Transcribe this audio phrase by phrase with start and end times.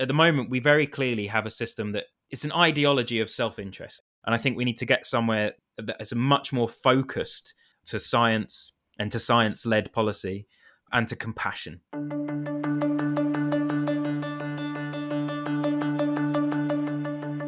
[0.00, 3.58] at the moment, we very clearly have a system that it's an ideology of self
[3.58, 4.00] interest.
[4.24, 7.54] And I think we need to get somewhere that is much more focused
[7.86, 10.46] to science and to science led policy
[10.92, 11.80] and to compassion.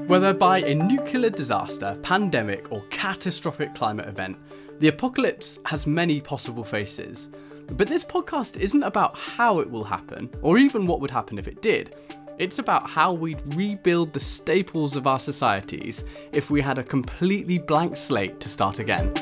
[0.06, 4.36] Whether by a nuclear disaster, pandemic, or catastrophic climate event,
[4.78, 7.30] the apocalypse has many possible faces.
[7.70, 11.48] But this podcast isn't about how it will happen, or even what would happen if
[11.48, 11.94] it did.
[12.42, 17.58] It's about how we'd rebuild the staples of our societies if we had a completely
[17.58, 19.14] blank slate to start again.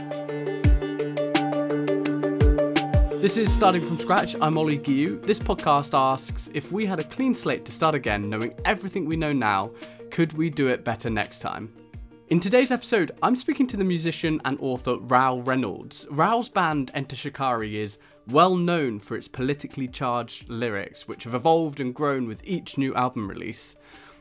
[3.21, 4.37] This is Starting From Scratch.
[4.41, 5.21] I'm Ollie Guillou.
[5.21, 9.17] This podcast asks if we had a clean slate to start again, knowing everything we
[9.17, 9.71] know now,
[10.11, 11.75] could we do it better next time?
[12.31, 16.07] In today's episode, I'm speaking to the musician and author Rou Reynolds.
[16.13, 17.99] Rou's band Enter Shikari is
[18.29, 22.95] well known for its politically charged lyrics, which have evolved and grown with each new
[22.95, 23.75] album release.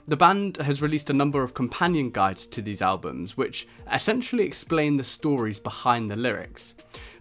[0.07, 4.97] The band has released a number of companion guides to these albums, which essentially explain
[4.97, 6.73] the stories behind the lyrics.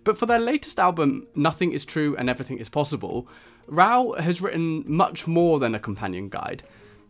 [0.04, 3.28] But for their latest album, Nothing is True and Everything is Possible,
[3.66, 6.62] Rou has written much more than a companion guide.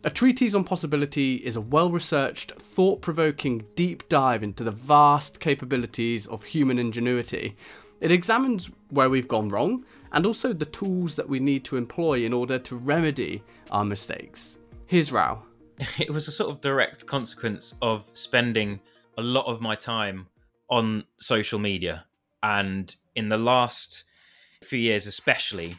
[0.05, 5.41] A Treatise on Possibility is a well researched, thought provoking deep dive into the vast
[5.41, 7.57] capabilities of human ingenuity.
[7.99, 9.83] It examines where we've gone wrong
[10.13, 14.55] and also the tools that we need to employ in order to remedy our mistakes.
[14.85, 15.39] Here's Rou.
[15.99, 18.79] It was a sort of direct consequence of spending
[19.17, 20.27] a lot of my time
[20.69, 22.05] on social media
[22.41, 24.05] and in the last
[24.63, 25.77] few years especially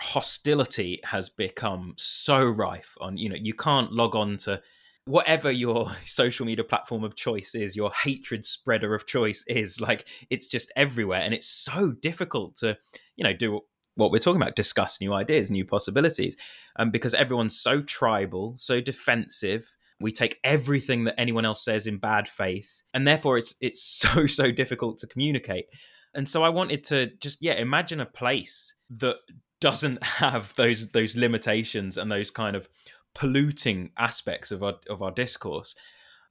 [0.00, 4.60] hostility has become so rife on you know you can't log on to
[5.08, 10.06] whatever your social media platform of choice is your hatred spreader of choice is like
[10.30, 11.20] it's just everywhere.
[11.20, 12.76] And it's so difficult to
[13.16, 13.60] you know do
[13.94, 16.36] what we're talking about discuss new ideas new possibilities
[16.78, 19.74] um, because everyone's so tribal so defensive.
[20.00, 24.26] We take everything that anyone else says in bad faith and therefore it's it's so
[24.26, 25.66] so difficult to communicate.
[26.14, 29.16] And so I wanted to just yeah imagine a place that
[29.60, 32.68] doesn't have those those limitations and those kind of
[33.14, 35.74] polluting aspects of our of our discourse.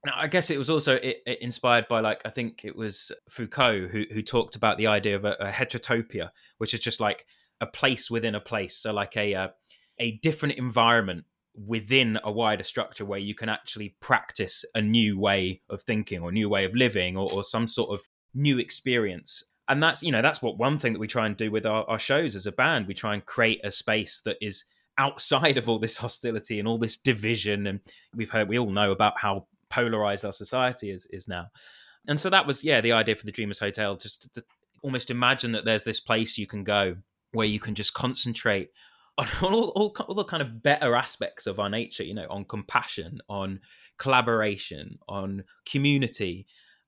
[0.06, 3.12] Now, I guess it was also it, it inspired by like I think it was
[3.30, 7.26] Foucault who who talked about the idea of a, a heterotopia, which is just like
[7.60, 9.48] a place within a place, so like a uh,
[10.00, 11.26] a different environment
[11.66, 16.32] within a wider structure where you can actually practice a new way of thinking or
[16.32, 18.06] new way of living or, or some sort of
[18.36, 21.52] new experience and that's you know that's what one thing that we try and do
[21.52, 22.88] with our, our shows as a band.
[22.88, 24.66] We try and create a space that is
[24.98, 27.68] outside of all this hostility and all this division.
[27.68, 27.80] And
[28.16, 31.48] we've heard we all know about how polarized our society is is now.
[32.08, 34.46] And so that was yeah the idea for the dreamers hotel just to, to
[34.82, 36.96] almost imagine that there's this place you can go
[37.34, 38.70] where you can just concentrate
[39.18, 42.46] on all, all, all the kind of better aspects of our nature you know on
[42.46, 43.60] compassion on
[43.98, 46.46] collaboration on community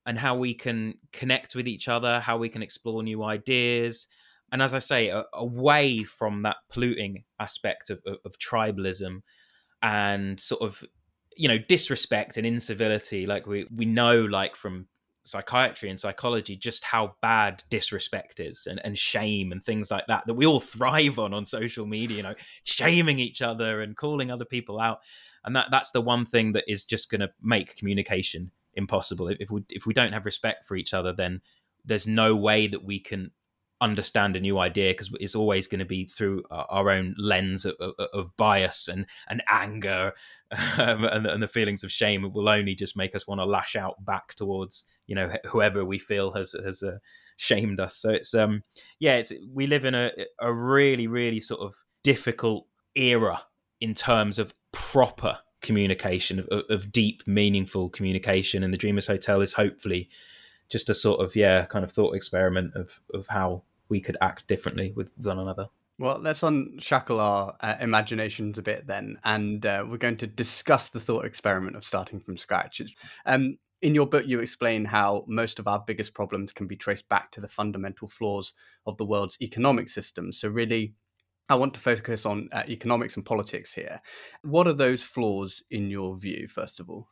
[0.09, 4.07] and how we can connect with each other, how we can explore new ideas.
[4.51, 9.21] And as I say, a, away from that polluting aspect of, of, of tribalism
[9.83, 10.83] and sort of,
[11.37, 13.27] you know, disrespect and incivility.
[13.27, 14.87] Like we, we know, like from
[15.21, 20.23] psychiatry and psychology just how bad disrespect is and, and shame and things like that
[20.25, 22.33] that we all thrive on on social media you know
[22.63, 25.01] shaming each other and calling other people out
[25.43, 28.49] and that that's the one thing that is just going to make communication
[28.79, 29.27] impossible.
[29.27, 31.41] If we if we don't have respect for each other, then
[31.85, 33.31] there's no way that we can
[33.81, 37.75] understand a new idea because it's always going to be through our own lens of,
[37.79, 40.11] of, of bias and and anger
[40.77, 42.25] um, and, and, the feelings of shame.
[42.25, 45.85] It will only just make us want to lash out back towards you know whoever
[45.85, 46.97] we feel has has uh,
[47.37, 47.95] shamed us.
[47.95, 48.63] So it's um
[48.99, 52.65] yeah, it's we live in a a really really sort of difficult
[52.95, 53.41] era
[53.81, 59.53] in terms of proper communication of, of deep meaningful communication and the dreamers hotel is
[59.53, 60.09] hopefully
[60.69, 64.47] just a sort of yeah kind of thought experiment of of how we could act
[64.47, 65.67] differently with one another
[65.99, 70.89] well, let's unshackle our uh, imaginations a bit then, and uh, we're going to discuss
[70.89, 72.81] the thought experiment of starting from scratch.
[73.25, 77.09] Um, in your book, you explain how most of our biggest problems can be traced
[77.09, 78.53] back to the fundamental flaws
[78.85, 80.31] of the world's economic system.
[80.31, 80.93] So, really,
[81.49, 83.99] I want to focus on uh, economics and politics here.
[84.43, 87.07] What are those flaws in your view, first of all?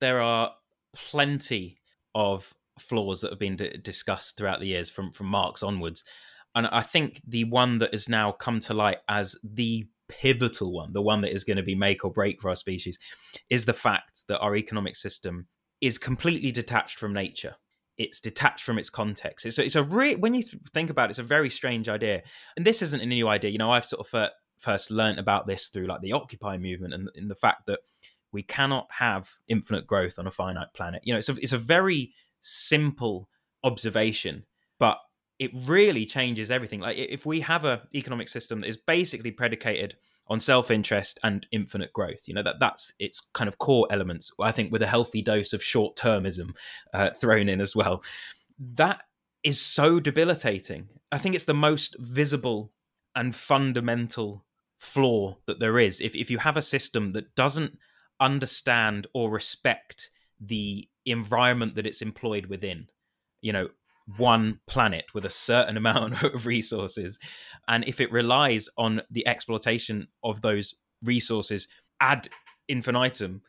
[0.00, 0.52] There are
[0.94, 1.78] plenty
[2.14, 6.04] of flaws that have been d- discussed throughout the years from, from Marx onwards.
[6.54, 10.92] And I think the one that has now come to light as the pivotal one,
[10.92, 12.98] the one that is going to be make or break for our species,
[13.50, 15.48] is the fact that our economic system
[15.80, 17.56] is completely detached from nature
[18.02, 19.46] it's detached from its context.
[19.46, 20.42] It's, it's a re- when you
[20.74, 22.22] think about it, it's a very strange idea.
[22.56, 23.50] And this isn't a new idea.
[23.50, 27.08] You know, I've sort of first learned about this through like the Occupy movement and
[27.14, 27.80] in the fact that
[28.32, 31.02] we cannot have infinite growth on a finite planet.
[31.04, 33.28] You know, it's a, it's a very simple
[33.62, 34.44] observation,
[34.78, 34.98] but
[35.38, 36.80] it really changes everything.
[36.80, 39.96] Like if we have a economic system that is basically predicated
[40.28, 44.32] on self-interest and infinite growth, you know that that's its kind of core elements.
[44.40, 46.54] I think with a healthy dose of short-termism
[46.94, 48.02] uh, thrown in as well.
[48.74, 49.02] That
[49.42, 50.88] is so debilitating.
[51.10, 52.72] I think it's the most visible
[53.14, 54.44] and fundamental
[54.78, 56.00] flaw that there is.
[56.00, 57.78] If if you have a system that doesn't
[58.20, 60.10] understand or respect
[60.40, 62.88] the environment that it's employed within,
[63.40, 63.68] you know,
[64.16, 67.18] one planet with a certain amount of resources,
[67.68, 71.68] and if it relies on the exploitation of those resources
[72.00, 72.28] ad
[72.68, 73.42] infinitum,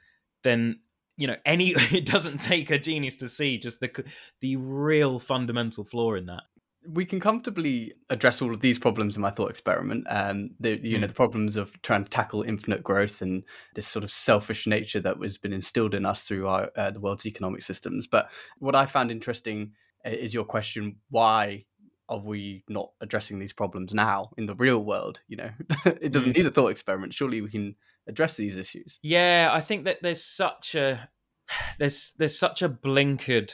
[0.44, 0.80] then
[1.18, 4.06] you know any it doesn't take a genius to see just the
[4.42, 6.44] the real fundamental flaw in that.
[6.86, 10.06] We can comfortably address all of these problems in my thought experiment.
[10.10, 11.02] Um the you mm.
[11.02, 13.44] know the problems of trying to tackle infinite growth and
[13.76, 17.00] this sort of selfish nature that has been instilled in us through our uh, the
[17.00, 18.08] world's economic systems.
[18.08, 18.30] But
[18.60, 19.74] what i found interesting
[20.06, 21.66] is your question why
[22.10, 25.50] are we not addressing these problems now in the real world you know?
[25.86, 26.38] It doesn't mm.
[26.38, 27.14] need a thought experiment.
[27.14, 27.76] Surely we can
[28.08, 29.00] address these issues.
[29.02, 31.10] Yeah i think that there's such a
[31.80, 33.54] there's there's such a blinkered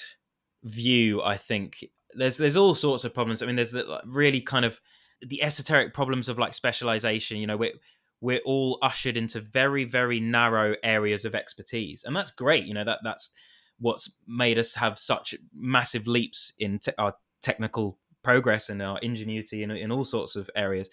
[0.64, 1.86] view i think.
[2.14, 3.44] There's there's all sorts of problems.
[3.44, 4.82] I mean there's the, really kind of
[5.22, 7.74] the esoteric problems of like specialization you know we're
[8.22, 12.04] we're all ushered into very very narrow areas of expertise.
[12.04, 13.32] And that's great you know that that's
[13.80, 19.64] what's made us have such massive leaps in te- our technical progress and our ingenuity
[19.64, 20.90] in, in all sorts of areas.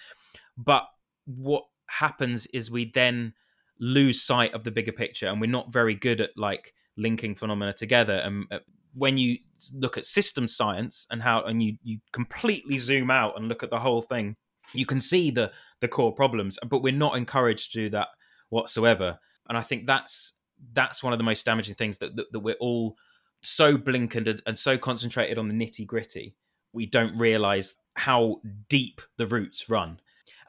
[0.56, 0.86] But
[1.26, 3.34] what happens is we then
[3.78, 7.72] lose sight of the bigger picture and we're not very good at like linking phenomena
[7.72, 8.14] together.
[8.14, 8.60] And uh,
[8.94, 9.38] when you
[9.72, 13.70] look at system science and how and you you completely zoom out and look at
[13.70, 14.36] the whole thing
[14.72, 15.50] you can see the
[15.80, 18.08] the core problems but we're not encouraged to do that
[18.50, 19.18] whatsoever.
[19.48, 20.34] And i think that's
[20.72, 22.96] that's one of the most damaging things that that, that we're all
[23.42, 26.34] so blinkered and, and so concentrated on the nitty gritty
[26.72, 29.98] we don't realize how deep the roots run.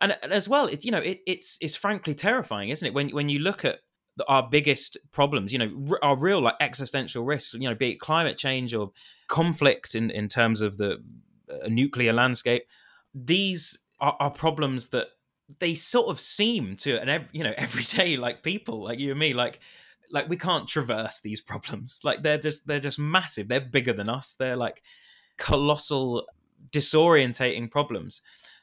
[0.02, 2.94] And, as well it's you know it, it's it's frankly terrifying isn't it?
[2.94, 3.80] When when you look at
[4.28, 8.38] our biggest problems, you know, our real like existential risks, you know, be it climate
[8.38, 8.92] change or
[9.28, 11.04] conflict in, in terms of the
[11.52, 12.64] uh, nuclear landscape,
[13.14, 15.08] these are, are, problems that
[15.60, 19.34] they sort of seem to, and you know, everyday like people like you and me,
[19.34, 19.60] like
[20.12, 22.00] like we can't traverse these problems.
[22.04, 23.48] Like they're just they're just massive.
[23.48, 24.36] They're bigger than us.
[24.38, 24.82] They're like
[25.38, 26.26] colossal,
[26.72, 28.22] disorientating problems.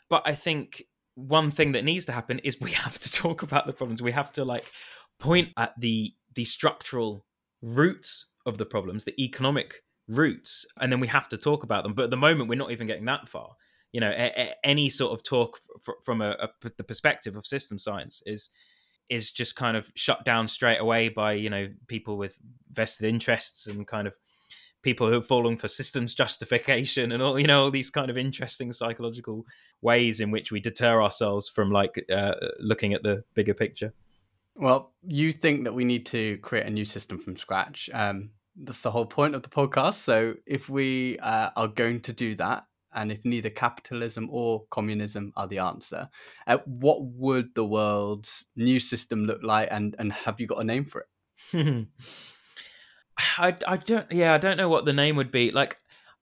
[0.09, 3.67] But I think one thing that needs to happen is we have to talk about
[3.67, 4.03] the problems.
[4.03, 4.71] We have to like
[5.19, 7.25] point at the the structural
[7.63, 11.95] roots of the problems, the economic roots, and then we have to talk about them.
[11.95, 13.55] But at the moment, we're not even getting that far.
[13.93, 17.47] You know, a, a, any sort of talk f- from a, a, the perspective of
[17.47, 18.51] system science is
[19.09, 22.37] is just kind of shut down straight away by you know people with
[22.73, 24.15] vested interests and kind of
[24.83, 28.19] people who have fallen for systems justification and all you know all these kind of
[28.19, 29.47] interesting psychological
[29.83, 33.93] ways in which we deter ourselves from like uh, looking at the bigger picture
[34.57, 37.91] well, you think that we need to create a new system from scratch.
[37.93, 39.95] Um, that's the whole point of the podcast.
[39.95, 45.33] So, if we uh, are going to do that, and if neither capitalism or communism
[45.37, 46.09] are the answer,
[46.47, 49.69] uh, what would the world's new system look like?
[49.71, 51.07] And and have you got a name for
[51.53, 51.87] it?
[53.39, 55.77] I, I don't yeah I don't know what the name would be like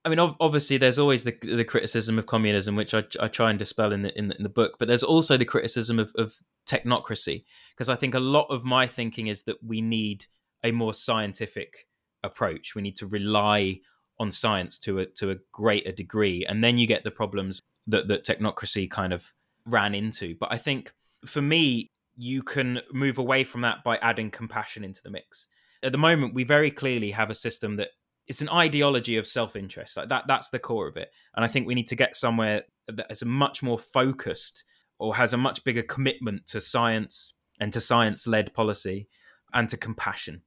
[0.05, 3.57] I mean obviously there's always the the criticism of communism which I, I try and
[3.57, 6.35] dispel in the, in the, in the book but there's also the criticism of, of
[6.67, 7.45] technocracy
[7.75, 10.27] because I think a lot of my thinking is that we need
[10.63, 11.87] a more scientific
[12.23, 12.73] approach.
[12.75, 13.79] We need to rely
[14.19, 18.07] on science to a to a greater degree, and then you get the problems that
[18.07, 19.31] that technocracy kind of
[19.65, 20.35] ran into.
[20.39, 20.93] But I think
[21.25, 25.47] for me, you can move away from that by adding compassion into the mix.
[25.81, 27.89] At the moment, we very clearly have a system that
[28.27, 29.97] it's an ideology of self-interest.
[29.97, 31.11] Like that that's the core of it.
[31.35, 34.63] And I think we need to get somewhere that is much more focused
[34.99, 39.07] or has a much bigger commitment to science and to science led policy
[39.53, 40.41] and to compassion.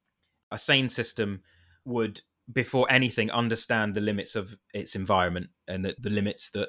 [0.51, 1.43] A sane system
[1.85, 6.69] would, before anything, understand the limits of its environment and the, the limits that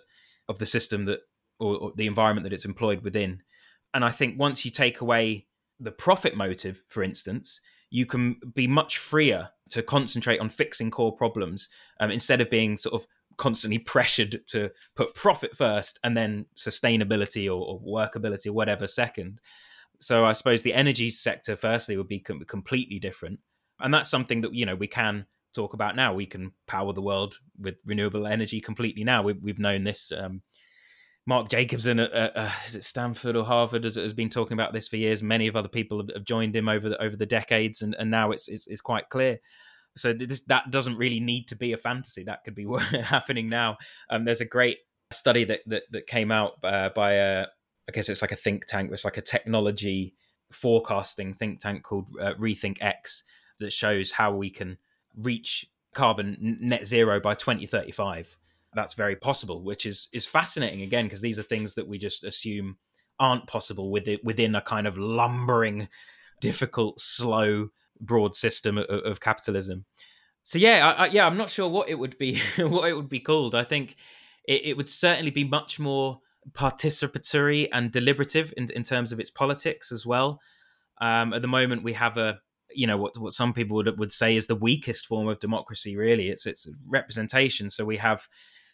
[0.50, 1.20] of the system that
[1.60, 3.42] or, or the environment that it's employed within.
[3.94, 5.48] And I think once you take away
[5.80, 11.16] the profit motive, for instance, you can be much freer to concentrate on fixing core
[11.16, 11.70] problems
[12.00, 13.08] um, instead of being sort of
[13.38, 19.40] constantly pressured to put profit first and then sustainability or, or workability or whatever second.
[20.00, 23.40] So I suppose the energy sector, firstly, would be com- completely different,
[23.80, 25.26] and that's something that you know we can
[25.58, 26.14] talk about now.
[26.14, 29.24] We can power the world with renewable energy completely now.
[29.24, 30.42] We, have known this um,
[31.26, 34.88] Mark Jacobson at, uh, is it Stanford or Harvard has, has, been talking about this
[34.88, 35.22] for years.
[35.22, 38.10] Many of other people have, have joined him over the, over the decades, and, and
[38.10, 39.40] now it's, it's, it's quite clear.
[39.98, 42.24] So this that doesn't really need to be a fantasy.
[42.24, 42.68] That could be
[43.04, 43.78] happening now.
[44.10, 44.78] Um, there's a great
[45.12, 47.46] study that that, that came out uh, by a,
[47.90, 48.92] I guess it's like a think tank.
[48.94, 50.14] It's like a technology
[50.52, 53.24] forecasting think tank called uh, Rethink X
[53.60, 54.78] that shows how we can
[55.18, 58.38] reach carbon net zero by 2035
[58.78, 62.24] that's very possible, which is is fascinating again because these are things that we just
[62.24, 62.78] assume
[63.20, 65.90] aren't possible within within a kind of lumbering,
[66.40, 67.70] difficult, slow,
[68.00, 69.86] broad system of, of capitalism.
[70.44, 73.10] So yeah, I, I, yeah, I'm not sure what it would be what it would
[73.10, 73.56] be called.
[73.56, 73.96] I think
[74.48, 76.20] it, it would certainly be much more
[76.54, 80.40] participatory and deliberative in, in terms of its politics as well.
[81.02, 82.40] Um, at the moment, we have a
[82.78, 85.98] you know what what some people would would say is the weakest form of democracy.
[85.98, 87.70] Really, it's it's representation.
[87.70, 88.28] So we have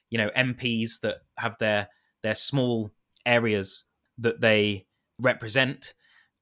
[0.09, 1.87] you know MPs that have their
[2.21, 2.91] their small
[3.25, 3.85] areas
[4.17, 4.85] that they
[5.19, 5.93] represent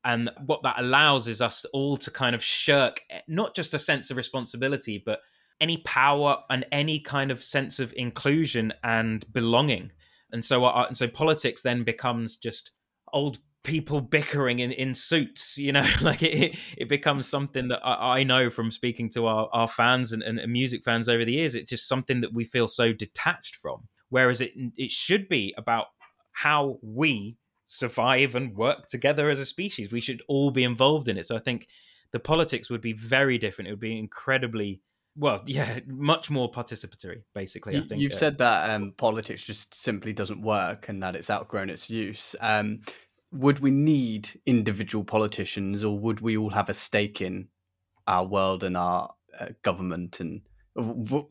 [0.03, 3.79] and what that allows is us all to kind of shirk eh, not just a
[3.79, 5.19] sense of responsibility but
[5.59, 9.91] any power and any kind of sense of inclusion and belonging
[10.31, 12.71] and so uh, and so politics then becomes just
[13.13, 18.19] old people bickering in, in suits you know like it, it becomes something that I,
[18.19, 21.55] I know from speaking to our, our fans and, and music fans over the years.
[21.55, 23.87] It's just something that we feel so detached from.
[24.09, 25.87] Whereas it it should be about
[26.33, 29.91] how we survive and work together as a species.
[29.91, 31.25] We should all be involved in it.
[31.25, 31.67] So i think
[32.11, 33.67] the politics would be very different.
[33.69, 34.81] It would be incredibly
[35.17, 39.75] well yeah much more participatory basically i think you've uh, said that um, politics just
[39.75, 42.33] simply doesn't work and that it's outgrown its use.
[42.39, 42.79] Um,
[43.31, 47.47] would we need individual politicians or would we all have a stake in
[48.07, 50.19] our world and our uh, government?
[50.19, 50.41] And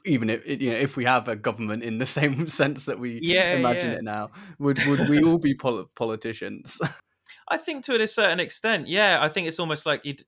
[0.05, 3.21] even if you know if we have a government in the same sense that we
[3.23, 3.99] yeah, imagine yeah.
[3.99, 6.81] it now would would we all be pol- politicians?
[7.49, 9.19] I think to a certain extent yeah.
[9.23, 10.25] I think it's almost like you'd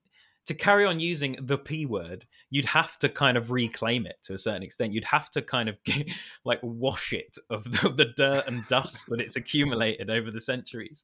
[0.46, 4.34] to carry on using the p word you'd have to kind of reclaim it to
[4.34, 4.92] a certain extent.
[4.92, 6.10] You'd have to kind of get,
[6.44, 10.40] like wash it of the, of the dirt and dust that it's accumulated over the
[10.40, 11.02] centuries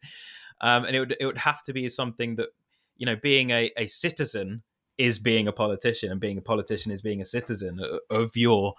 [0.61, 2.49] um, and it would it would have to be something that
[2.97, 4.63] you know being a, a citizen
[4.97, 8.75] is being a politician and being a politician is being a citizen of your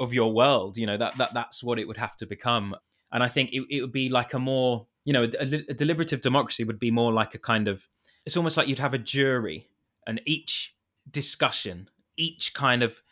[0.00, 2.74] of your world you know that, that that's what it would have to become.
[3.12, 6.20] And i think it, it would be like a more you know a, a deliberative
[6.20, 7.86] democracy would be more like a kind of
[8.26, 9.68] it's almost like you'd have a jury
[10.06, 10.74] and each
[11.10, 13.02] discussion each kind of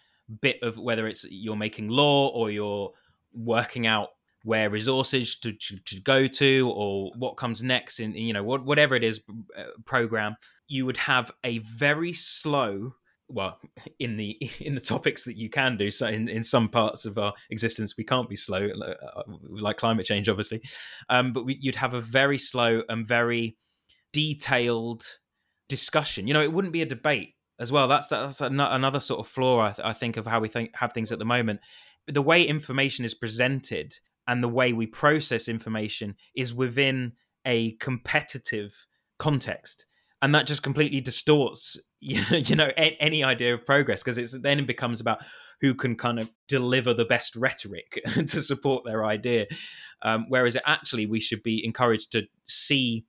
[0.41, 2.93] bit of whether it's you're making law or you're
[3.33, 4.11] working out
[4.45, 8.65] where resources to, to, to, go to or what comes next in you know what,
[8.65, 9.21] whatever it is
[9.57, 10.35] uh, program
[10.67, 12.93] you would have a very slow
[13.29, 13.59] well
[13.99, 17.19] in the in the topics that you can do so in, in some parts of
[17.19, 20.63] our existence we can't be slow uh, like climate change obviously.
[21.09, 23.57] Um, but we, you'd have a very slow and very
[24.13, 25.05] detailed
[25.69, 26.27] discussion.
[26.27, 27.89] You know it wouldn't be a debate as well.
[27.89, 30.93] That's that's another sort of flaw I, th- I think of how we think have
[30.93, 31.61] things at the moment.
[32.09, 33.95] The way information is presented
[34.27, 37.13] and the way we process information is within
[37.47, 38.87] a competitive
[39.19, 39.87] context.
[40.21, 44.67] And that just completely distorts you know any idea of progress because it's then it
[44.67, 45.23] becomes about
[45.61, 49.47] who can kind of deliver the best rhetoric to support their idea.
[50.03, 53.05] Um, whereas actually we should be encouraged to see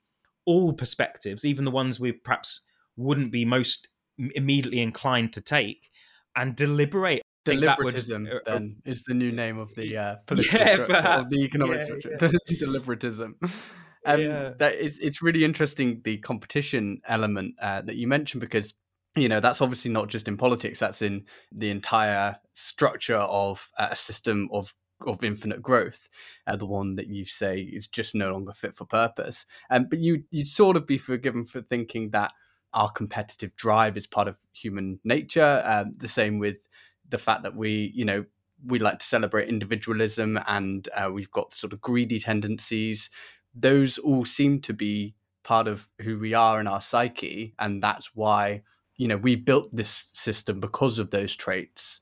[0.46, 2.62] all perspectives even the ones we perhaps
[2.98, 3.88] wouldn't be most
[4.36, 5.90] immediately inclined to take
[6.36, 11.26] and deliberate deliberatism would, then is the new name of the uh, political yeah, structure
[11.30, 12.58] the economic yeah, structure yeah.
[12.58, 13.34] deliberatism
[14.06, 14.52] um, yeah.
[14.58, 18.74] that is it's really interesting the competition element uh, that you mentioned because
[19.16, 23.90] you know that's obviously not just in politics that's in the entire structure of uh,
[23.92, 24.74] a system of
[25.06, 26.08] of infinite growth,
[26.48, 29.46] uh, the one that you say is just no longer fit for purpose.
[29.70, 32.32] Um, but you you'd sort of be forgiven for thinking that
[32.74, 35.62] our competitive drive is part of human nature.
[35.66, 36.68] Um, the same with
[37.10, 38.26] the fact that we, you know,
[38.66, 43.10] we like to celebrate individualism and uh, we've got sort of greedy tendencies.
[43.54, 48.16] Those all seem to be part of who we are in our psyche, and that's
[48.16, 48.62] why
[48.96, 52.02] you know we built this system because of those traits.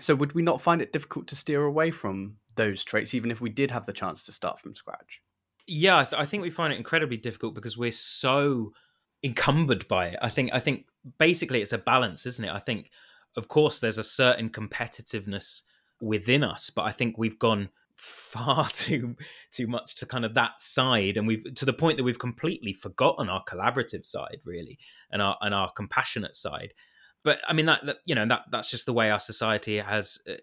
[0.00, 3.40] So would we not find it difficult to steer away from those traits, even if
[3.40, 5.20] we did have the chance to start from scratch?
[5.66, 8.72] Yeah, I, th- I think we find it incredibly difficult because we're so
[9.22, 10.18] encumbered by it.
[10.22, 10.86] I think I think
[11.18, 12.50] basically it's a balance, isn't it?
[12.50, 12.90] I think
[13.38, 15.62] of course, there's a certain competitiveness
[16.00, 19.16] within us, but I think we've gone far too
[19.50, 22.72] too much to kind of that side and we've to the point that we've completely
[22.72, 24.78] forgotten our collaborative side really
[25.10, 26.72] and our and our compassionate side
[27.24, 30.20] but i mean that, that you know that that's just the way our society has
[30.30, 30.34] uh,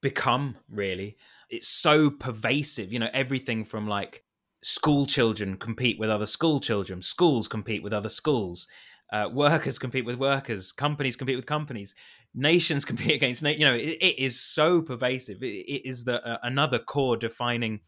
[0.00, 1.16] become really
[1.52, 2.92] it's so pervasive.
[2.92, 4.24] You know, everything from like
[4.62, 8.66] school children compete with other school children, schools compete with other schools,
[9.12, 11.94] uh, workers compete with workers, companies compete with companies,
[12.34, 13.42] nations compete against.
[13.42, 15.42] You know, it, it is so pervasive.
[15.42, 17.80] it, it is the uh, another core defining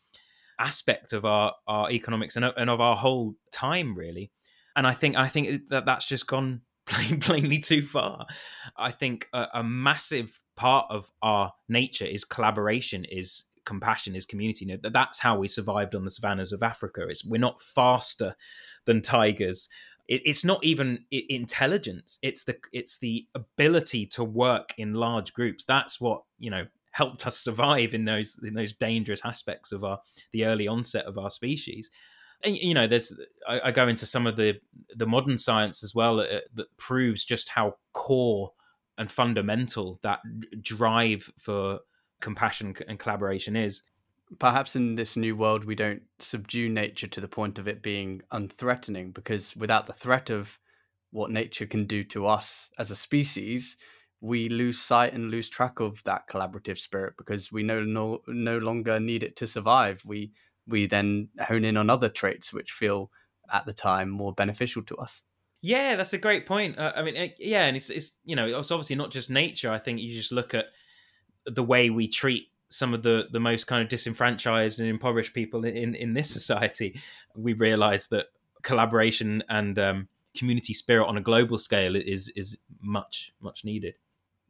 [0.58, 4.30] aspect of our our economics and, and of our whole time, really.
[4.76, 8.26] And I think I think that that's just gone plain, plainly too far.
[8.76, 14.64] I think a, a massive part of our nature is collaboration, is compassion, is community.
[14.64, 17.06] You know, That's how we survived on the savannas of Africa.
[17.08, 18.36] It's we're not faster
[18.84, 19.68] than tigers.
[20.08, 22.18] It, it's not even intelligence.
[22.22, 25.64] It's the it's the ability to work in large groups.
[25.64, 29.98] That's what you know helped us survive in those in those dangerous aspects of our
[30.32, 31.90] the early onset of our species
[32.44, 33.12] and you know there's
[33.48, 34.60] I, I, go into some of the
[34.96, 38.52] the modern science as well uh, that proves just how core
[38.98, 40.20] and fundamental that
[40.62, 41.80] drive for
[42.20, 43.82] compassion and collaboration is
[44.38, 48.20] perhaps in this new world we don't subdue nature to the point of it being
[48.32, 50.58] unthreatening because without the threat of
[51.10, 53.76] what nature can do to us as a species
[54.20, 58.58] we lose sight and lose track of that collaborative spirit because we no no, no
[58.58, 60.32] longer need it to survive we
[60.66, 63.10] we then hone in on other traits which feel
[63.52, 65.22] at the time more beneficial to us.
[65.62, 66.78] Yeah, that's a great point.
[66.78, 69.70] Uh, I mean, it, yeah, and it's it's you know it's obviously not just nature.
[69.70, 70.66] I think you just look at
[71.46, 75.64] the way we treat some of the the most kind of disenfranchised and impoverished people
[75.64, 77.00] in in this society.
[77.34, 78.26] We realize that
[78.62, 83.94] collaboration and um, community spirit on a global scale is is much much needed.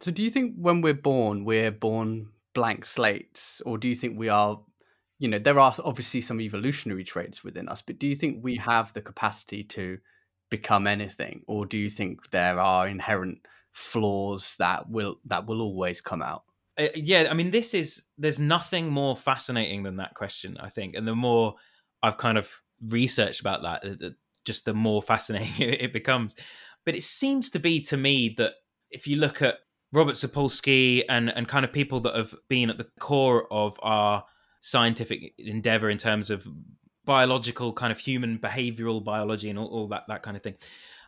[0.01, 4.19] So, do you think when we're born, we're born blank slates, or do you think
[4.19, 4.61] we are
[5.19, 8.57] you know there are obviously some evolutionary traits within us but do you think we
[8.57, 9.99] have the capacity to
[10.51, 13.39] become anything or do you think there are inherent
[13.73, 16.45] flaws that will that will always come out
[16.79, 20.95] uh, yeah i mean this is there's nothing more fascinating than that question i think.
[20.95, 21.55] And the more
[22.03, 22.51] i've kind of
[22.89, 24.15] researched about that
[24.45, 26.37] just the more fascinating it becomes.
[26.85, 28.53] But it seems to be to me that
[28.91, 29.57] if you look at
[29.93, 34.25] robert sapolsky and and kind of people that have been at the core of our
[34.61, 36.47] scientific endeavor in terms of
[37.05, 40.57] biological kind of human behavioral biology and all, all, that that kind of thing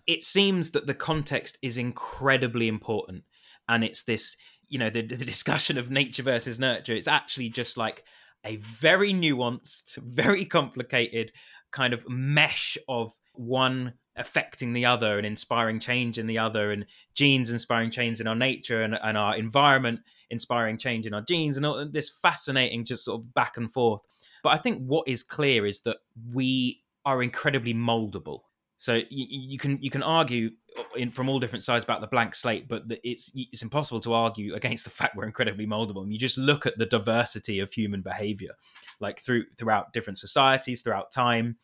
[0.07, 3.25] it seems that the context is incredibly important.
[3.69, 4.37] And it's this
[4.69, 8.05] you know the, the discussion of nature versus nurture it's actually just like
[8.45, 11.33] a very nuanced very complicated
[11.73, 16.87] kind of mesh of one affecting the other and inspiring change in the other and
[17.15, 20.01] genes inspiring change in our nature and, and our environment
[20.31, 24.01] inspiring change in our genes and all this fascinating just sort of back and forth.
[24.43, 25.99] But I think what is clear is that
[26.33, 28.41] we are incredibly moldable.
[28.79, 32.07] So you, you can you can argue uh, in, from all different sides about the
[32.07, 36.03] blank slate, but it's it's impossible to argue against the fact we're incredibly moldable.
[36.03, 38.53] And you just look at the diversity of human behavior,
[39.01, 41.57] like through throughout different societies, throughout time,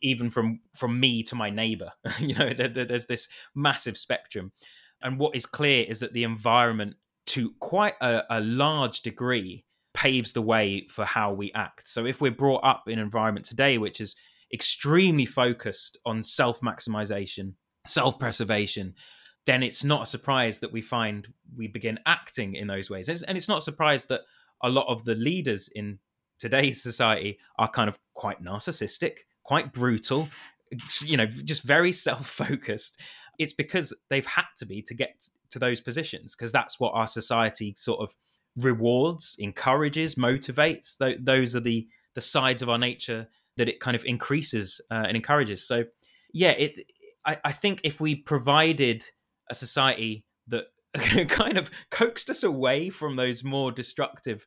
[0.00, 1.92] even from from me to my neighbor.
[2.18, 4.52] you know, there, there's this massive spectrum.
[5.02, 6.94] And what is clear is that the environment
[7.26, 11.88] to quite a, a large degree paves the way for how we act.
[11.88, 14.16] So if we're brought up in an environment today which is
[14.52, 17.54] extremely focused on self maximization,
[17.86, 18.94] self preservation,
[19.46, 23.08] then it's not a surprise that we find we begin acting in those ways.
[23.08, 24.22] And it's not a surprise that
[24.62, 25.98] a lot of the leaders in
[26.38, 30.28] today's society are kind of quite narcissistic, quite brutal,
[31.02, 32.98] you know, just very self focused.
[33.38, 37.06] It's because they've had to be to get to those positions because that's what our
[37.06, 38.14] society sort of
[38.56, 40.96] rewards, encourages, motivates.
[40.98, 43.26] Those are the the sides of our nature
[43.56, 45.66] that it kind of increases uh, and encourages.
[45.66, 45.84] So,
[46.32, 46.78] yeah, it.
[47.26, 49.04] I, I think if we provided
[49.50, 50.64] a society that
[51.28, 54.46] kind of coaxed us away from those more destructive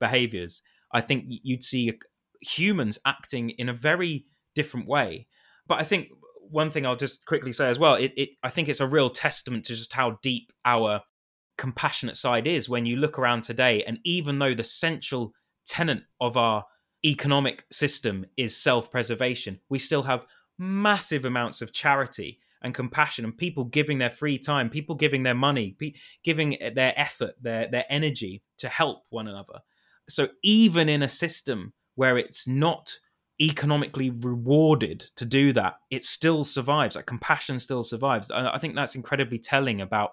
[0.00, 1.92] behaviors, I think you'd see
[2.40, 5.26] humans acting in a very different way.
[5.66, 6.08] But I think
[6.48, 9.10] one thing I'll just quickly say as well, it, it I think it's a real
[9.10, 11.02] testament to just how deep our
[11.58, 13.82] compassionate side is when you look around today.
[13.84, 15.32] And even though the central
[15.66, 16.64] tenet of our
[17.06, 20.26] economic system is self preservation, we still have
[20.58, 25.34] massive amounts of charity and compassion and people giving their free time, people giving their
[25.34, 25.76] money,
[26.24, 29.60] giving their effort, their, their energy to help one another.
[30.08, 32.92] So even in a system where it's not
[33.40, 36.96] economically rewarded to do that, it still survives.
[36.96, 38.30] Like compassion still survives.
[38.30, 40.12] I think that's incredibly telling about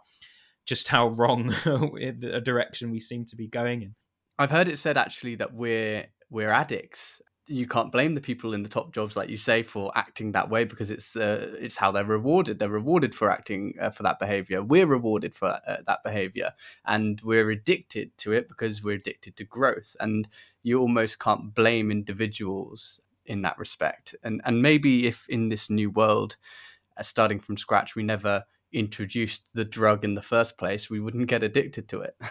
[0.65, 3.95] just how wrong a direction we seem to be going in.
[4.39, 8.63] I've heard it said actually that we're we're addicts you can't blame the people in
[8.63, 11.91] the top jobs, like you say, for acting that way because it's uh, it's how
[11.91, 12.57] they're rewarded.
[12.57, 14.63] They're rewarded for acting uh, for that behavior.
[14.63, 16.53] We're rewarded for uh, that behavior,
[16.85, 19.95] and we're addicted to it because we're addicted to growth.
[19.99, 20.27] And
[20.61, 24.15] you almost can't blame individuals in that respect.
[24.23, 26.37] And and maybe if in this new world,
[26.95, 31.27] uh, starting from scratch, we never introduced the drug in the first place, we wouldn't
[31.27, 32.15] get addicted to it.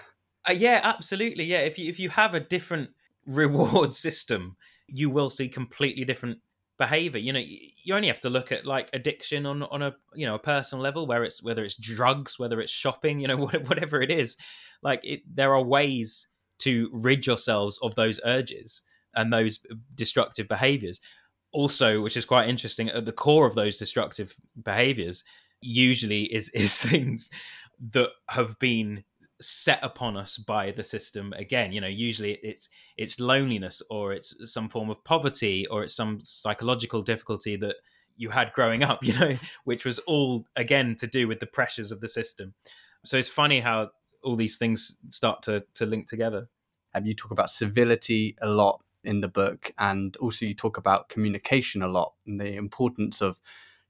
[0.44, 1.44] Uh, yeah, absolutely.
[1.44, 2.90] Yeah, if you if you have a different
[3.26, 4.56] reward system
[4.88, 6.38] you will see completely different
[6.78, 7.20] behavior.
[7.20, 7.42] You know
[7.85, 10.82] you only have to look at like addiction on on a you know a personal
[10.82, 13.37] level where it's whether it's drugs whether it's shopping you know
[13.68, 14.37] whatever it is.
[14.82, 16.28] Like it there are ways
[16.61, 18.82] to rid yourselves of those urges
[19.14, 21.00] and those uh, destructive behaviors.
[21.52, 25.24] Also which is quite interesting at the core of those destructive behaviors
[25.61, 27.30] usually is is things
[27.92, 29.04] that have been
[29.42, 31.72] set upon us by the system again.
[31.72, 36.20] You know usually it's it's loneliness or it's some form of poverty or it's some
[36.22, 37.76] psychological difficulty that
[38.16, 41.92] you had growing up you know which was all again to do with the pressures
[41.92, 42.55] of the system.
[43.05, 43.90] So it's funny how
[44.22, 46.48] all these things start to to link together.
[46.94, 51.09] And you talk about civility a lot in the book and also you talk about
[51.09, 53.40] communication a lot and the importance of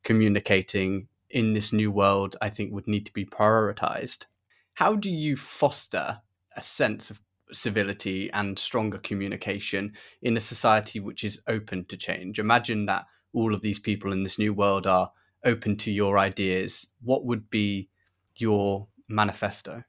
[0.05, 4.27] communicating in this new world i think would need to be prioritized
[4.75, 6.21] how do you foster
[6.57, 7.21] a sense of
[7.53, 12.39] civility and stronger communication in a society which is open to change?
[12.39, 15.11] Imagine that all of these people in this new world are
[15.45, 16.87] open to your ideas.
[17.03, 17.89] What would be
[18.37, 19.85] your manifesto?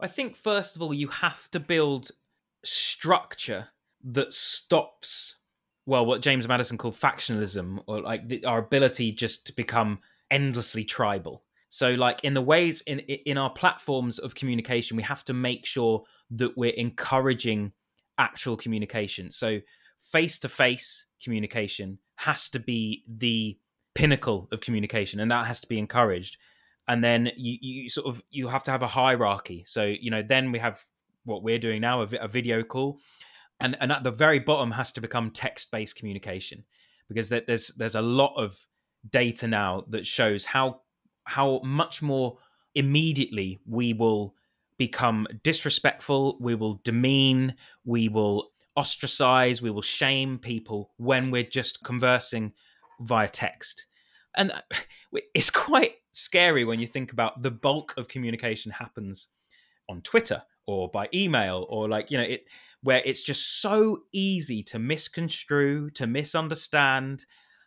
[0.00, 2.10] I think, first of all, you have to build
[2.64, 3.68] structure
[4.04, 5.36] that stops,
[5.86, 10.84] well, what James Madison called factionalism, or like the, our ability just to become endlessly
[10.84, 11.44] tribal.
[11.76, 15.66] So, like in the ways in in our platforms of communication, we have to make
[15.66, 17.72] sure that we're encouraging
[18.16, 19.30] actual communication.
[19.30, 19.60] So,
[20.00, 23.58] face to face communication has to be the
[23.94, 26.38] pinnacle of communication, and that has to be encouraged.
[26.88, 29.62] And then you, you sort of you have to have a hierarchy.
[29.66, 30.82] So, you know, then we have
[31.26, 33.00] what we're doing now a, a video call,
[33.60, 36.64] and and at the very bottom has to become text based communication
[37.06, 38.58] because there's there's a lot of
[39.10, 40.80] data now that shows how
[41.26, 42.38] how much more
[42.74, 44.34] immediately we will
[44.78, 51.82] become disrespectful, we will demean, we will ostracize, we will shame people when we're just
[51.82, 52.52] conversing
[53.00, 53.86] via text.
[54.36, 54.60] And uh,
[55.34, 59.28] it's quite scary when you think about the bulk of communication happens
[59.88, 62.44] on Twitter or by email or like, you know, it
[62.82, 67.24] where it's just so easy to misconstrue, to misunderstand,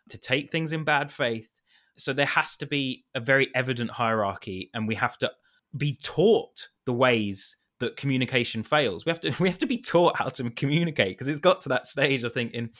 [0.08, 1.48] to take things in bad faith
[1.96, 5.30] so there has to be a very evident hierarchy, and we have to
[5.76, 9.04] be taught the ways that communication fails.
[9.04, 11.70] We have to we have to be taught how to communicate because it's got to
[11.70, 12.70] that stage, I think, in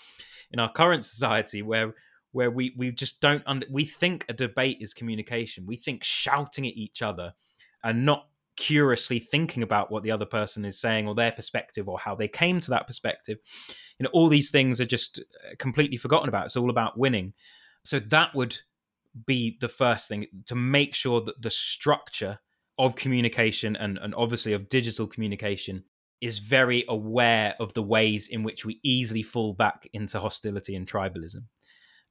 [0.50, 1.94] in our current society where
[2.32, 5.66] where we we just don't under, we think a debate is communication.
[5.66, 7.32] We think shouting at each other
[7.82, 11.98] and not curiously thinking about what the other person is saying or their perspective or
[11.98, 13.38] how they came to that perspective.
[13.98, 16.46] You know, all these things are just uh, completely forgotten about.
[16.46, 17.32] It's all about winning.
[17.84, 18.58] So that would
[19.26, 22.38] be the first thing to make sure that the structure
[22.78, 25.84] of communication and, and obviously of digital communication
[26.20, 30.86] is very aware of the ways in which we easily fall back into hostility and
[30.86, 31.44] tribalism.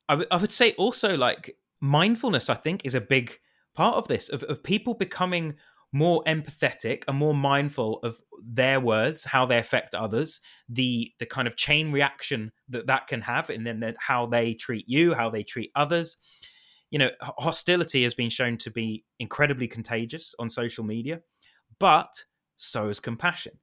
[0.08, 3.38] I, w- I would say also like mindfulness, I think, is a big
[3.76, 5.56] part of this, of, of people becoming
[5.92, 11.48] more empathetic and more mindful of their words, how they affect others, the the kind
[11.48, 15.44] of chain reaction that that can have, and then how they treat you, how they
[15.44, 16.18] treat others
[16.92, 21.22] you know, hostility has been shown to be incredibly contagious on social media,
[21.80, 22.24] but
[22.58, 23.54] so is compassion.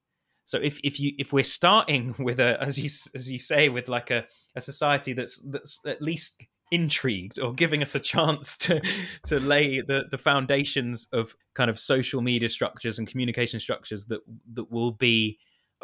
[0.45, 3.89] So if, if you if we're starting with a as you as you say with
[3.89, 8.81] like a, a society that's that's at least intrigued or giving us a chance to
[9.25, 14.21] to lay the the foundations of kind of social media structures and communication structures that
[14.55, 15.39] that will be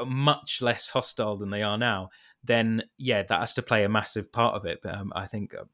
[0.07, 2.09] much less hostile than they are now
[2.45, 4.81] then yeah, that has to play a massive part of it.
[4.83, 5.65] But um, I think uh,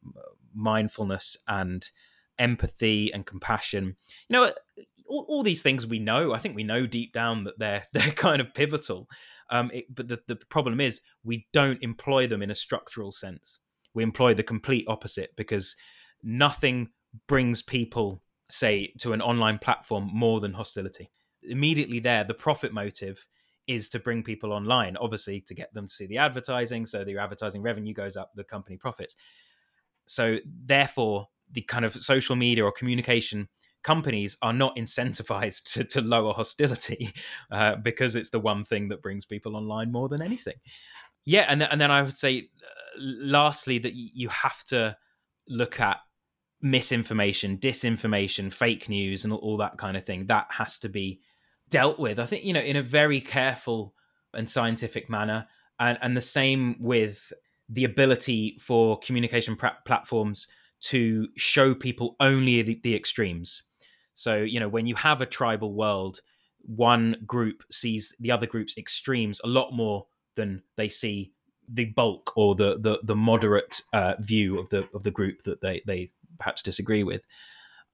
[0.54, 1.88] mindfulness and
[2.38, 3.96] empathy and compassion,
[4.28, 4.52] you know,
[5.06, 6.34] all, all, these things we know.
[6.34, 9.08] I think we know deep down that they're they're kind of pivotal.
[9.50, 13.60] Um, it, but the, the problem is we don't employ them in a structural sense.
[13.94, 15.74] We employ the complete opposite because
[16.22, 16.90] nothing
[17.26, 21.10] brings people, say, to an online platform more than hostility.
[21.42, 23.26] Immediately there, the profit motive
[23.68, 26.86] is to bring people online, obviously to get them to see the advertising.
[26.86, 29.14] So the advertising revenue goes up, the company profits.
[30.06, 33.48] So therefore, the kind of social media or communication
[33.84, 37.12] companies are not incentivized to, to lower hostility
[37.52, 40.56] uh, because it's the one thing that brings people online more than anything.
[41.24, 44.96] yeah, and then, and then I would say, uh, lastly, that you have to
[45.46, 45.98] look at
[46.60, 50.26] misinformation, disinformation, fake news, and all, all that kind of thing.
[50.26, 51.20] That has to be
[51.68, 52.18] dealt with.
[52.18, 53.94] I think you know in a very careful
[54.34, 55.46] and scientific manner,
[55.78, 57.32] and and the same with
[57.68, 60.46] the ability for communication pra- platforms
[60.80, 63.62] to show people only the, the extremes.
[64.14, 66.20] So you know when you have a tribal world,
[66.62, 71.32] one group sees the other group's extremes a lot more than they see
[71.68, 75.60] the bulk or the the, the moderate uh, view of the of the group that
[75.60, 77.22] they they perhaps disagree with.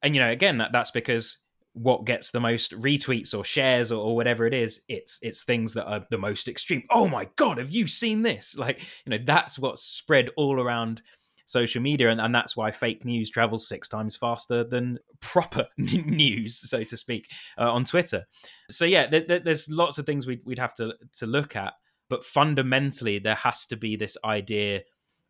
[0.03, 1.39] And you know, again, that that's because
[1.75, 5.75] what gets the most retweets or shares or, or, whatever it is it's it's things
[5.75, 6.85] that are the most extreme.
[6.91, 8.57] Oh my god have you seen this?
[8.57, 11.03] Like you know that's what's spread all around
[11.47, 16.57] social media and, and that's why fake news travels six times faster than proper news
[16.59, 18.25] so to speak uh, on twitter.
[18.71, 21.75] So yeah there, there, there's lots of things we'd, we'd have to to look at
[22.09, 24.83] but fundamentally there has to be this idea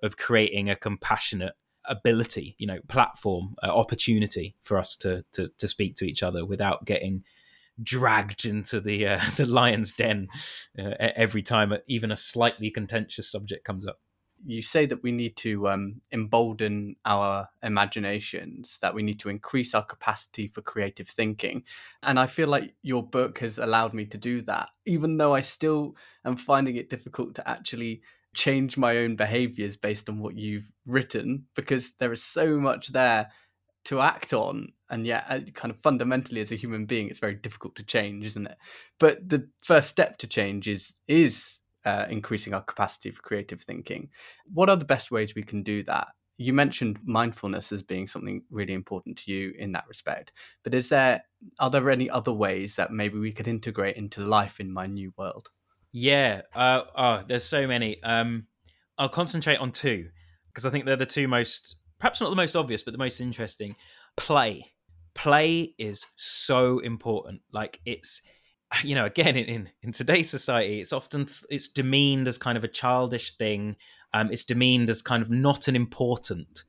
[0.02, 1.54] of creating a compassionate
[1.86, 6.44] ability, you know, platform, uh, opportunity for us to, to to speak to each other
[6.44, 7.24] without getting
[7.82, 10.28] dragged into the uh, the lion's den
[10.78, 14.00] uh, every time even a slightly contentious subject comes up.
[14.46, 19.74] You say that we need to um, embolden our imaginations, that we need to increase
[19.74, 21.62] our capacity for creative thinking.
[22.02, 25.40] And I feel like your book has allowed me to do that, even though I
[25.40, 28.02] still am finding it difficult to actually
[28.34, 33.30] change my own behaviors based on what you've written because there is so much there
[33.84, 37.34] to act on and yet uh, kind of fundamentally as a human being it's very
[37.34, 38.56] difficult to change isn't it?
[38.98, 44.08] But the first step to change is is uh, increasing our capacity for creative thinking.
[44.52, 46.08] What are the best ways we can do that?
[46.38, 50.32] You mentioned mindfulness as being something really important to you in that respect
[50.64, 51.22] but is there
[51.58, 55.12] are there any other ways that maybe we could integrate into life in my new
[55.16, 55.50] world
[55.94, 56.42] yeah.
[56.52, 58.02] Uh, oh, there's so many.
[58.02, 58.48] Um,
[58.98, 60.08] I'll concentrate on two
[60.48, 63.20] because I think they're the two most, perhaps not the most obvious, but the most
[63.20, 63.76] interesting.
[64.16, 64.72] Play.
[65.14, 67.42] Play is so important.
[67.52, 68.20] Like it's,
[68.82, 72.64] you know, again in, in, in today's society, it's often it's demeaned as kind of
[72.64, 73.76] a childish thing.
[74.12, 76.64] Um, it's demeaned as kind of not an important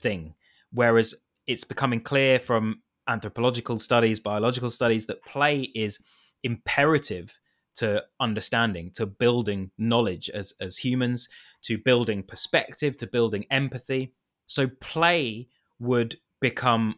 [0.00, 0.34] thing,
[0.70, 1.14] whereas
[1.46, 5.98] it's becoming clear from anthropological studies, biological studies that play is
[6.42, 7.38] imperative
[7.76, 11.28] to understanding, to building knowledge as as humans,
[11.62, 14.12] to building perspective, to building empathy.
[14.46, 16.96] So play would become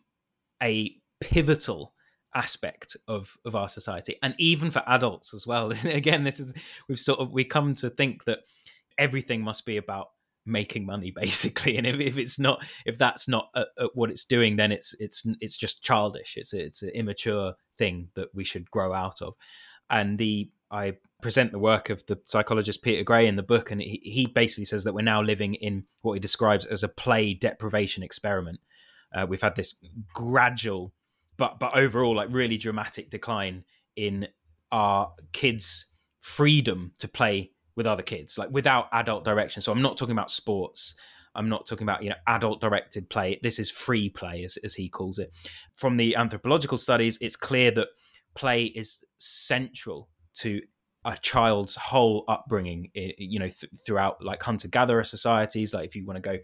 [0.62, 1.94] a pivotal
[2.34, 5.72] aspect of of our society and even for adults as well.
[5.84, 6.52] Again this is
[6.88, 8.40] we've sort of we come to think that
[8.98, 10.08] everything must be about
[10.46, 11.76] making money basically.
[11.76, 14.94] And if, if it's not if that's not uh, uh, what it's doing then it's
[15.00, 16.34] it's it's just childish.
[16.36, 19.34] It's it's an immature thing that we should grow out of.
[19.90, 23.80] And the I present the work of the psychologist Peter Gray in the book, and
[23.80, 27.34] he, he basically says that we're now living in what he describes as a play
[27.34, 28.60] deprivation experiment.
[29.14, 29.76] Uh, we've had this
[30.14, 30.92] gradual,
[31.36, 33.64] but but overall, like really dramatic decline
[33.96, 34.28] in
[34.70, 35.86] our kids'
[36.20, 39.62] freedom to play with other kids, like without adult direction.
[39.62, 40.94] So I'm not talking about sports.
[41.34, 43.38] I'm not talking about you know adult directed play.
[43.42, 45.32] This is free play, as, as he calls it.
[45.76, 47.88] From the anthropological studies, it's clear that
[48.34, 50.60] play is central to
[51.04, 56.04] a child's whole upbringing you know th- throughout like hunter gatherer societies like if you
[56.04, 56.36] want to go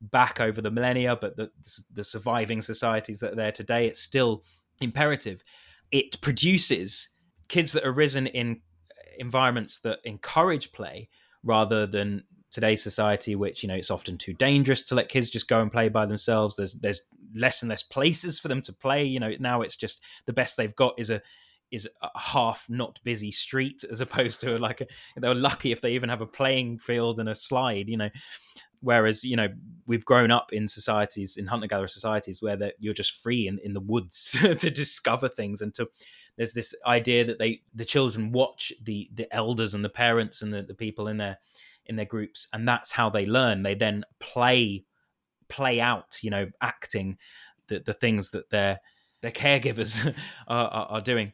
[0.00, 1.50] back over the millennia but the,
[1.92, 4.44] the surviving societies that are there today it's still
[4.80, 5.42] imperative.
[5.90, 7.10] It produces
[7.48, 11.08] kids that are risen in uh, environments that encourage play
[11.42, 15.48] rather than today's society which you know it's often too dangerous to let kids just
[15.48, 16.56] go and play by themselves.
[16.56, 17.02] There's there's
[17.34, 19.04] less and less places for them to play.
[19.04, 21.22] You know now it's just the best they've got is a
[21.70, 25.92] is a half not busy street as opposed to like a, they're lucky if they
[25.92, 28.10] even have a playing field and a slide you know.
[28.80, 29.48] Whereas you know
[29.86, 33.72] we've grown up in societies in hunter gatherer societies where you're just free in, in
[33.72, 35.88] the woods to discover things and to
[36.36, 40.52] there's this idea that they the children watch the the elders and the parents and
[40.52, 41.38] the, the people in their
[41.86, 43.62] in their groups and that's how they learn.
[43.62, 44.84] They then play
[45.48, 47.16] play out you know acting
[47.68, 48.78] the, the things that they're
[49.26, 50.14] their caregivers
[50.48, 51.32] are, are, are, doing.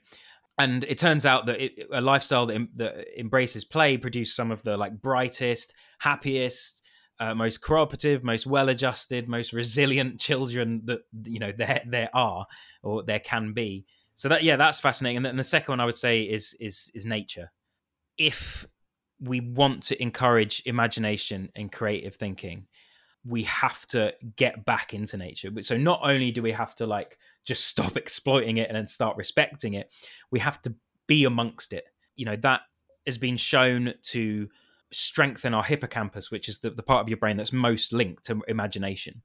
[0.59, 4.63] And it turns out that it, a lifestyle that, that, embraces play produces some of
[4.63, 6.83] the like brightest, happiest,
[7.21, 12.47] uh, most cooperative, most well-adjusted, most resilient children that you know there there are
[12.83, 13.85] or there can be.
[14.17, 15.19] So that yeah, that's fascinating.
[15.19, 17.53] And then the second one I would say is is is nature.
[18.19, 18.67] If
[19.21, 22.67] we want to encourage imagination and creative thinking,
[23.25, 25.51] we have to get back into nature.
[25.61, 29.17] So not only do we have to like just stop exploiting it and then start
[29.17, 29.93] respecting it,
[30.31, 30.75] we have to
[31.07, 31.85] be amongst it.
[32.17, 32.63] You know, that
[33.07, 34.49] has been shown to
[34.93, 38.43] strengthen our hippocampus, which is the, the part of your brain that's most linked to
[38.49, 39.23] imagination.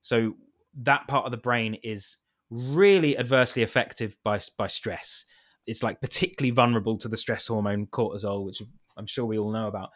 [0.00, 0.34] So
[0.82, 2.18] that part of the brain is
[2.50, 5.24] really adversely affected by by stress.
[5.66, 8.62] It's like particularly vulnerable to the stress hormone cortisol, which
[8.96, 9.90] I'm sure we all know about.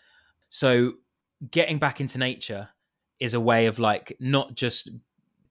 [0.48, 0.94] So
[1.50, 2.68] getting back into nature
[3.22, 4.90] is a way of like not just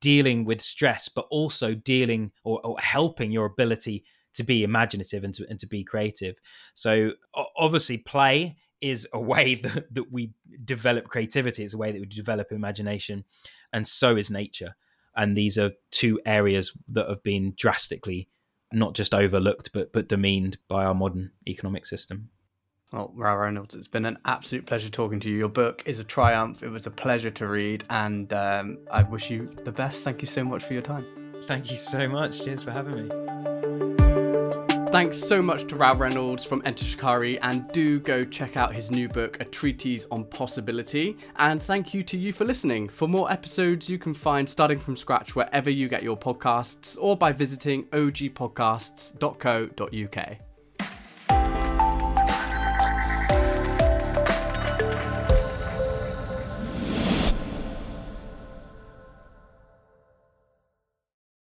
[0.01, 4.03] dealing with stress, but also dealing or, or helping your ability
[4.33, 6.35] to be imaginative and to, and to be creative.
[6.73, 7.11] So
[7.57, 10.33] obviously, play is a way that, that we
[10.65, 11.63] develop creativity.
[11.63, 13.23] It's a way that we develop imagination,
[13.71, 14.75] and so is nature.
[15.15, 18.27] And these are two areas that have been drastically
[18.73, 22.29] not just overlooked, but but demeaned by our modern economic system.
[22.91, 25.37] Well, Rou Reynolds, it's been an absolute pleasure talking to you.
[25.37, 26.61] Your book is a triumph.
[26.61, 30.03] It was a pleasure to read, and um, I wish you the best.
[30.03, 31.05] Thank you so much for your time.
[31.43, 32.43] Thank you so much.
[32.43, 33.09] Cheers for having me.
[34.91, 38.91] Thanks so much to Rou Reynolds from Enter Shikari, and do go check out his
[38.91, 41.15] new book, A Treatise on Possibility.
[41.37, 42.89] And thank you to you for listening.
[42.89, 47.15] For more episodes, you can find Starting From Scratch wherever you get your podcasts or
[47.15, 50.50] by visiting ogpodcasts.co.uk.